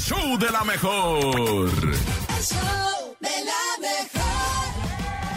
[0.00, 1.70] show de la mejor.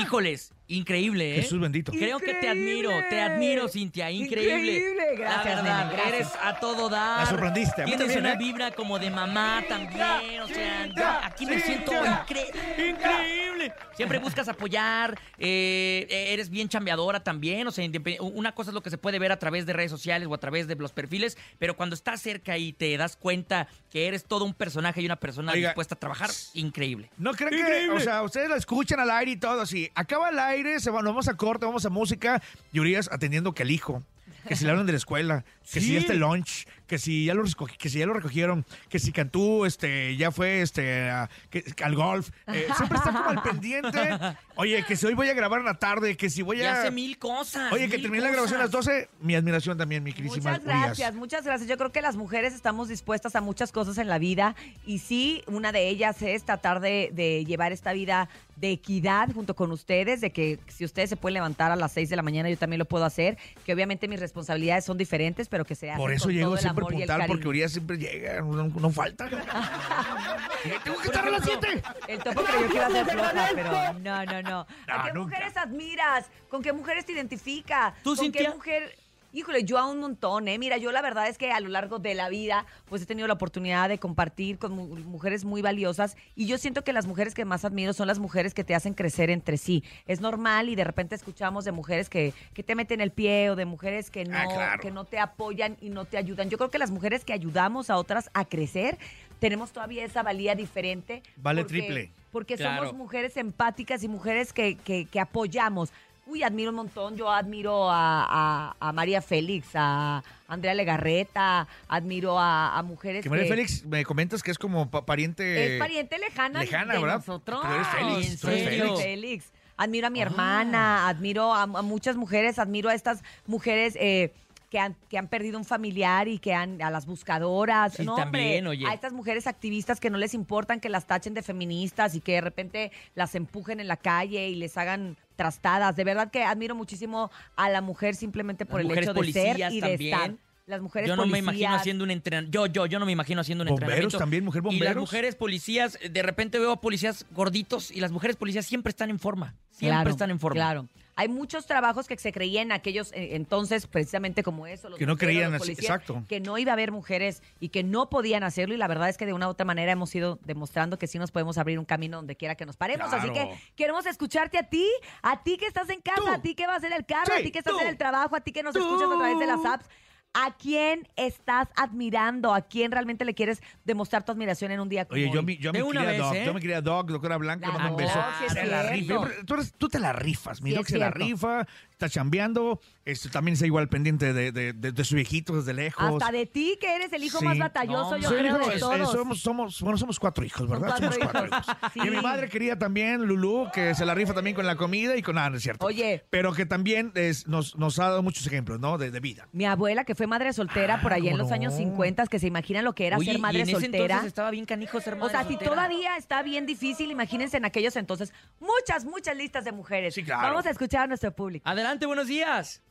[0.00, 1.42] híjoles, increíble, ¿eh?
[1.42, 1.92] Jesús bendito.
[1.92, 4.72] Creo que te admiro, te admiro, Cintia, increíble.
[4.76, 6.14] Increíble, gracias, La verdad, nena, gracias.
[6.14, 7.20] eres a todo dar.
[7.20, 8.36] La sorprendiste, Tienes también, una ¿eh?
[8.38, 13.72] vibra como de mamá también, o sea, Cintia, aquí me siento Cintia, incre- increíble.
[13.96, 17.84] Siempre buscas apoyar, eh, eres bien chambeadora también, o sea,
[18.20, 20.38] una cosa es lo que se puede ver a través de redes sociales o a
[20.38, 24.44] través de los perfiles, pero cuando estás cerca y te das cuenta que eres todo
[24.44, 25.70] un personaje y una persona Oiga.
[25.70, 27.10] dispuesta a trabajar, increíble.
[27.18, 27.96] No creen que, Increíble.
[27.96, 29.90] o sea, ustedes la escuchan al aire y todo así.
[29.96, 32.42] Acaba el aire, se va, nos vamos a corte, vamos a música
[32.72, 34.02] y Urias atendiendo que el hijo,
[34.46, 35.92] que si le hablan de la escuela, que si Sí.
[35.94, 38.98] ya está el lunch, que si ya lo recogi- que si ya lo recogieron, que
[38.98, 43.42] si Cantú este ya fue este a- que- al golf, Eh, siempre está como al
[43.42, 44.18] pendiente.
[44.56, 46.80] Oye, que si hoy voy a grabar en la tarde, que si voy Y a
[46.80, 47.72] hace mil cosas.
[47.72, 48.86] Oye, que mil termine la grabación a las cosas.
[48.96, 50.80] 12, mi admiración también, mi queridísima Muchas Urias.
[50.86, 51.68] gracias, muchas gracias.
[51.68, 54.56] Yo creo que las mujeres estamos dispuestas a muchas cosas en la vida
[54.86, 59.54] y sí, una de ellas es tratar de, de llevar esta vida de equidad junto
[59.54, 62.50] con ustedes, de que si ustedes se pueden levantar a las 6 de la mañana,
[62.50, 65.98] yo también lo puedo hacer, que obviamente mis responsabilidades son diferentes, pero que se hacen
[66.00, 67.48] Por eso con llego todo el siempre amor puntual, porque.
[67.48, 69.28] Urias siempre llega, no, no falta.
[70.84, 71.82] Tengo que estar a las 7.
[72.08, 74.66] El topo creyó que iba a ser floja, pero no, no, no.
[74.88, 75.36] ¿A qué nunca.
[75.36, 76.26] mujeres admiras?
[76.48, 77.94] ¿Con qué mujeres te identifica?
[78.02, 78.42] ¿Tú, ¿Con Cintia?
[78.42, 78.98] qué mujer?
[79.30, 80.58] Híjole, yo a un montón, ¿eh?
[80.58, 83.28] Mira, yo la verdad es que a lo largo de la vida, pues he tenido
[83.28, 87.34] la oportunidad de compartir con mu- mujeres muy valiosas y yo siento que las mujeres
[87.34, 89.84] que más admiro son las mujeres que te hacen crecer entre sí.
[90.06, 93.56] Es normal y de repente escuchamos de mujeres que, que te meten el pie o
[93.56, 94.80] de mujeres que no, Ah, claro.
[94.80, 96.48] que no te apoyan y no te ayudan.
[96.48, 98.96] Yo creo que las mujeres que ayudamos a otras a crecer,
[99.40, 101.22] tenemos todavía esa valía diferente.
[101.36, 102.10] Vale porque- triple.
[102.32, 102.82] Porque Claro.
[102.88, 105.90] somos mujeres empáticas y mujeres que, que- que apoyamos.
[106.28, 107.16] Uy, admiro un montón.
[107.16, 113.30] Yo admiro a, a- a María Félix, a Andrea Legarreta, admiro a, a mujeres Que
[113.30, 113.50] María que...
[113.50, 115.74] Félix, me comentas que es como pa- pariente.
[115.74, 117.16] Es pariente lejana, lejana, de ¿verdad?
[117.16, 117.60] nosotros.
[117.62, 118.68] Pero eres Félix, ¿en tú eres?
[118.68, 119.00] Félix.
[119.02, 119.52] Félix.
[119.78, 124.34] Admiro a mi hermana, admiro a, a muchas mujeres, admiro a estas mujeres eh,
[124.70, 127.94] que, han, que han perdido un familiar y que han, a las buscadoras.
[127.94, 128.86] Sí, no, también, hombre, oye.
[128.86, 132.32] A estas mujeres activistas que no les importan que las tachen de feministas y que
[132.32, 135.96] de repente las empujen en la calle y les hagan trastadas.
[135.96, 139.58] De verdad que admiro muchísimo a la mujer simplemente por Las el hecho de ser
[139.72, 140.14] y de también.
[140.14, 140.47] estar.
[140.68, 142.66] Las mujeres Yo no me imagino haciendo un entrenamiento.
[142.66, 144.18] Yo, yo, yo no me imagino haciendo un Bomberos entrenamiento.
[144.18, 145.00] también, mujer Y las bomberos.
[145.00, 149.18] mujeres policías, de repente veo a policías gorditos y las mujeres policías siempre están en
[149.18, 149.54] forma.
[149.70, 150.54] Siempre Claro, están en forma.
[150.56, 150.86] Claro.
[151.16, 154.88] Hay muchos trabajos que se creían aquellos eh, entonces, precisamente como eso.
[154.88, 156.22] los Que no bomberos, creían los así, policías, exacto.
[156.28, 158.74] Que no iba a haber mujeres y que no podían hacerlo.
[158.74, 161.18] Y la verdad es que de una u otra manera hemos ido demostrando que sí
[161.18, 163.12] nos podemos abrir un camino donde quiera que nos paremos.
[163.12, 164.86] Así que queremos escucharte a ti,
[165.22, 166.28] a ti que estás en casa, Tú.
[166.28, 167.80] a ti que vas en el carro, Sí, a ti que estás tú.
[167.80, 169.86] en el trabajo, a ti que nos escuchas a través de las apps.
[170.34, 172.54] ¿A quién estás admirando?
[172.54, 175.44] ¿A quién realmente le quieres demostrar tu admiración en un día como Oye, yo, hoy?
[175.46, 176.42] mi, yo De una querida vez, Doc, ¿eh?
[176.46, 178.20] yo mi querida Doc, doctora Blanca, La le mando un beso.
[178.38, 179.24] sí es Te la cierto.
[179.24, 179.44] rifa.
[179.46, 181.18] Tú, eres- tú te la rifas, mi Sí Doc es se la cierto.
[181.24, 185.72] rifa, está chambeando, este, también está igual pendiente de, de- de- de su viejito desde
[185.72, 186.04] lejos.
[186.22, 187.44] Hasta de ti, que eres el hijo Sí.
[187.44, 189.10] más batalloso, No, yo Soy el creo, hijo- de es- todos.
[189.12, 190.88] somos, somos, bueno, somos cuatro hijos, ¿verdad?
[190.88, 191.66] cuatro somos cuatro hijos.
[191.68, 191.92] hijos.
[191.94, 192.00] Sí.
[192.06, 195.22] Y mi madre quería también, Lulú, que se la rifa también con la comida y
[195.22, 195.84] con nada, no es cierto.
[195.86, 196.24] Oye.
[196.30, 198.98] Pero que también es- nos, nos ha dado muchos ejemplos, ¿no?
[198.98, 199.48] De, de vida.
[199.52, 201.78] Mi abuela, que fue madre soltera por allá en ¿cómo los años no?
[201.78, 204.04] 50, que se imaginan lo que era Oye, ser madre y en ese soltera.
[204.04, 207.64] entonces estaba bien canijo ser O madre sea, si todavía está bien difícil, imagínense en
[207.64, 208.32] aquellos entonces.
[208.60, 210.14] Muchas, muchas listas de mujeres.
[210.14, 210.48] Sí, claro.
[210.48, 211.66] Vamos a escuchar a nuestro público.
[211.68, 212.82] Adelante, buenos días.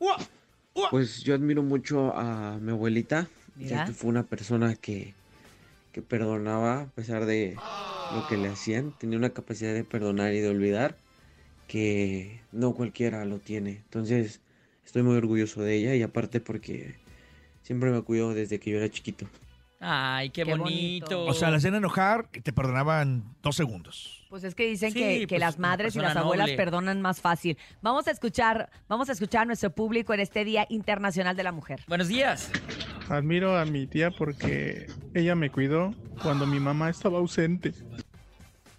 [0.90, 5.14] Pues yo admiro mucho a mi abuelita, ya que fue una persona que,
[5.92, 7.56] que perdonaba a pesar de
[8.14, 10.96] lo que le hacían, tenía una capacidad de perdonar y de olvidar
[11.66, 13.82] que no cualquiera lo tiene.
[13.84, 14.40] Entonces
[14.86, 16.96] estoy muy orgulloso de ella y aparte porque
[17.68, 19.26] siempre me cuidó desde que yo era chiquito.
[19.78, 21.06] Ay, qué, Qué bonito.
[21.18, 21.26] bonito.
[21.26, 24.26] O sea, la hacían enojar y te perdonaban dos segundos.
[24.30, 26.56] Pues es que dicen Sí, que, que pues, las madres y las abuelas noble.
[26.56, 27.56] perdonan más fácil.
[27.82, 31.52] Vamos a escuchar, vamos a escuchar a nuestro público en este Día Internacional de la
[31.52, 31.80] Mujer.
[31.86, 32.50] Buenos días.
[33.10, 37.72] Admiro a mi tía porque ella me cuidó cuando mi mamá estaba ausente.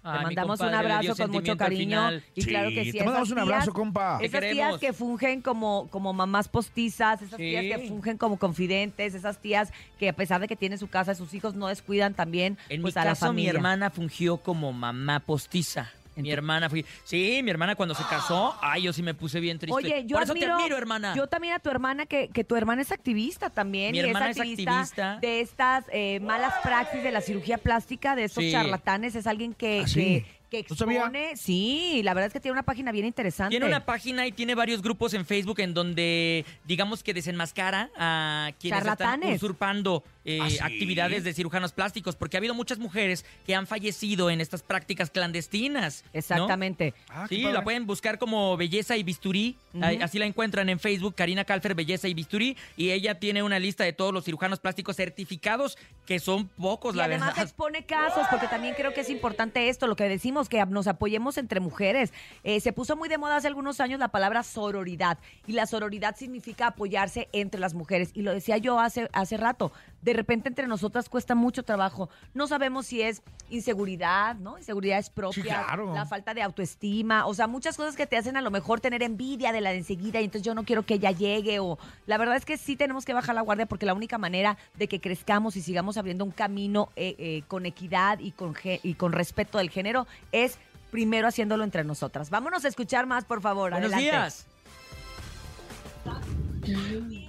[0.02, 2.10] Ay, Te mi mandamos un abrazo con mucho cariño.
[2.34, 4.18] Y claro que sí, Te mandamos esas un abrazo, tías- compa.
[4.22, 9.38] Esas tías que fungen como, como mamás postizas, esas tías que fungen como confidentes, esas
[9.38, 12.80] tías que a pesar de que tienen su casa, sus hijos no descuidan también En
[12.80, 13.50] pues, mi a la caso, mi familia.
[13.52, 15.90] hermana fungió como mamá postiza.
[16.20, 16.84] ¿En Mi hermana fui.
[17.04, 19.74] Sí, mi hermana cuando se casó, ay, yo sí me puse bien triste.
[19.76, 21.14] Oye, yo Por eso admiro, te admiro, hermana.
[21.16, 23.92] Yo también a tu hermana, que, que tu hermana es activista también.
[23.92, 25.18] Mi y hermana es es activista, activista.
[25.20, 28.52] de estas eh, malas praxis de la cirugía plástica, de estos Sí.
[28.52, 29.14] charlatanes.
[29.14, 29.94] Es alguien que, ¿Ah, sí?
[30.00, 30.96] que, que No sabía.
[30.98, 31.36] expone.
[31.36, 33.50] Sí, la verdad es que tiene una página bien interesante.
[33.50, 38.50] Tiene una página y tiene varios grupos en Facebook en donde, digamos que desenmascara a
[38.58, 40.58] quienes están usurpando eh, ¿Ah, sí?
[40.60, 45.10] actividades de cirujanos plásticos, porque ha habido muchas mujeres que han fallecido en estas prácticas
[45.10, 46.04] clandestinas.
[46.04, 46.10] ¿no?
[46.18, 46.94] Exactamente.
[47.08, 49.56] Ah, qué Sí, la pueden buscar como Belleza y Bisturí.
[50.02, 52.56] Así la encuentran en Facebook, Karina Calfer, Belleza y Bisturí.
[52.76, 56.98] Y ella tiene una lista de todos los cirujanos plásticos certificados, que son pocos, Y
[56.98, 57.44] la además verdad.
[57.44, 61.38] expone casos, porque también creo que es importante esto, lo que decimos, que nos apoyemos
[61.38, 62.12] entre mujeres.
[62.44, 66.16] Eh, se puso muy de moda hace algunos años la palabra sororidad, y la sororidad
[66.16, 68.10] significa apoyarse entre las mujeres.
[68.14, 72.08] Y lo decía yo hace, hace rato, de repente entre nosotras cuesta mucho trabajo.
[72.34, 74.58] No sabemos si es inseguridad, ¿no?
[74.58, 75.94] Inseguridades propias, claro.
[75.94, 79.02] la falta de autoestima, o sea, muchas cosas que te hacen a lo mejor tener
[79.02, 82.18] envidia de la de enseguida, y entonces yo no quiero que ella llegue, o la
[82.18, 85.00] verdad es que sí tenemos que bajar la guardia porque la única manera de que
[85.00, 89.58] crezcamos y sigamos abriendo un camino eh, eh, con equidad y con, y con respeto
[89.58, 90.58] del género es
[90.90, 92.30] primero haciéndolo entre nosotras.
[92.30, 93.70] Vámonos a escuchar más, por favor.
[93.70, 94.16] Buenos Adelante.
[94.16, 94.46] días.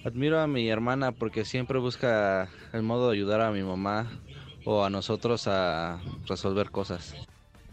[0.04, 4.24] Admiro a mi hermana porque siempre busca el modo de ayudar a mi mamá
[4.64, 7.16] o a nosotros a resolver cosas.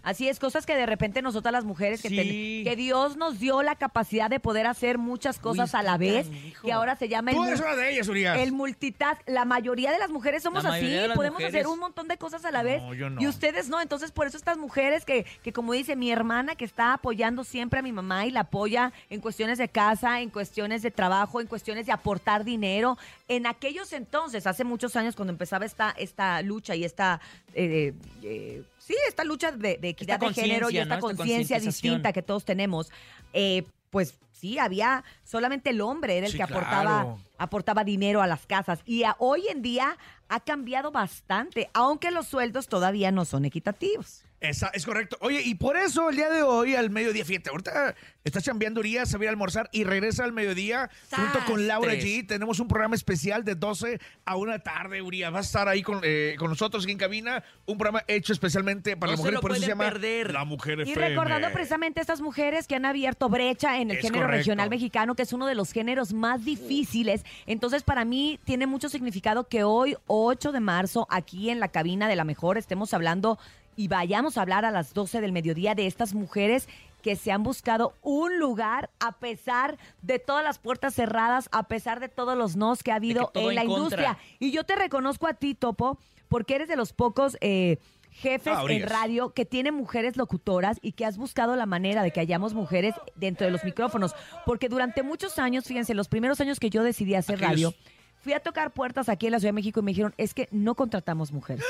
[0.09, 3.75] Así es, cosas que de repente nosotras las mujeres, que, que Dios nos dio la
[3.77, 6.67] capacidad de poder hacer muchas cosas Uy, a la vez, canijo.
[6.67, 8.39] que ahora se llama el, Tú eres una de ellas, Urias.
[8.39, 9.21] el multitask.
[9.27, 11.55] La mayoría de las mujeres somos La así, podemos mujeres.
[11.55, 12.83] hacer un montón de cosas a la vez.
[12.83, 13.21] No, yo no.
[13.21, 16.65] Y ustedes no, entonces por eso estas mujeres que, que como dice mi hermana, que
[16.65, 20.81] está apoyando siempre a mi mamá y la apoya en cuestiones de casa, en cuestiones
[20.83, 22.97] de trabajo, en cuestiones de aportar dinero.
[23.29, 27.21] En aquellos entonces, hace muchos años, cuando empezaba esta, esta lucha y esta...
[27.53, 32.13] eh, eh, sí, esta lucha de, de equidad Esta de género y esta conciencia distinta
[32.13, 32.91] que todos tenemos,
[33.35, 37.21] eh, pues sí, había solamente el hombre era el Sí, que aportaba, claro.
[37.37, 38.81] aportaba dinero a las casas.
[38.87, 39.97] Y a- hoy en día
[40.29, 44.25] ha cambiado bastante, aunque los sueldos todavía no son equitativos.
[44.41, 45.17] Esa, es correcto.
[45.21, 49.09] Oye, y por eso el día de hoy, al mediodía, fíjate, ahorita está chambeando Urias,
[49.09, 51.95] se va a ir a almorzar y regresa al mediodía junto con Laura.
[51.95, 52.25] G.
[52.27, 55.35] Tenemos un programa especial de 12 a 1 tarde, Urias.
[55.35, 57.43] Va a estar ahí con, eh, con nosotros aquí en cabina.
[57.67, 59.85] Un programa hecho especialmente para No la se mujer lo y por eso se llama
[59.85, 60.33] perder.
[60.33, 61.09] La Mujer Y FM.
[61.09, 64.39] recordando precisamente a estas mujeres que han abierto brecha en el Es género correcto.
[64.39, 67.25] regional mexicano, que es uno de los géneros más difíciles.
[67.47, 72.07] Entonces, para mí tiene mucho significado que hoy, 8 de marzo, aquí en la cabina
[72.09, 73.37] de la mejor, estemos hablando
[73.79, 76.69] y vayamos a hablar a las 12 del mediodía de estas mujeres
[77.01, 82.01] que se han buscado un lugar a pesar de todas las puertas cerradas, a pesar
[82.01, 83.79] de todos los nos que ha habido en la en contra.
[83.79, 84.19] industria.
[84.41, 85.97] Y yo te reconozco a ti, Topo,
[86.29, 87.79] porque eres de los pocos eh,
[88.11, 92.11] jefes Ah, en radio que tiene mujeres locutoras y que has buscado la manera de
[92.11, 94.17] que hayamos mujeres dentro de los micrófonos.
[94.45, 97.75] Porque durante muchos años, fíjense, los primeros años que yo decidí hacer Aquellos- radio,
[98.21, 100.49] fui a tocar puertas aquí en la Ciudad de México y me dijeron, es que
[100.51, 101.65] no contratamos mujeres.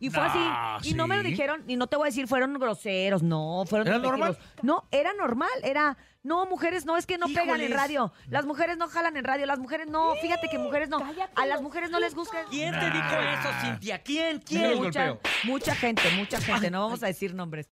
[0.00, 0.90] Y fue Nah, así.
[0.90, 3.88] Y no me lo dijeron, y no te voy a decir, fueron groseros, no, fueron
[3.88, 4.38] ¿Era normal?
[4.62, 8.12] No, era normal, era, no, mujeres no, es que no pegan en radio.
[8.28, 10.98] Las mujeres no jalan en radio, las mujeres no, fíjate que mujeres no.
[11.36, 12.44] A las mujeres no les gusta.
[12.50, 14.02] ¿Quién te dijo eso, Cintia?
[14.02, 14.40] ¿Quién?
[14.40, 14.76] ¿Quién?
[14.82, 17.68] Mucha, mucha gente, mucha gente, no vamos a decir nombres.